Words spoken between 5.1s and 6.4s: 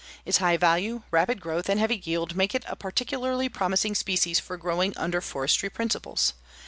forestry principles.